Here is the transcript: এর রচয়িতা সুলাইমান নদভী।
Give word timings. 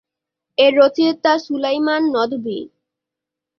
এর 0.57 0.71
রচয়িতা 0.77 1.31
সুলাইমান 1.45 2.01
নদভী। 2.15 2.59